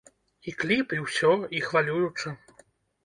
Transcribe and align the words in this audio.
І 0.51 0.53
кліп, 0.61 0.95
і 0.97 1.03
ўсё, 1.03 1.31
і 1.59 1.63
хвалююча. 1.69 2.37